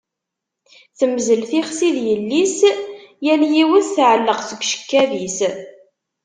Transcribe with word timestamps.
Temmzel 0.97 1.41
tixsi 1.49 1.89
d 1.95 1.97
yelli-s, 2.07 2.59
yal 3.25 3.41
yiwet 3.53 3.87
tɛelleq 3.95 4.39
seg 4.43 4.59
ucekkab-is. 4.63 5.37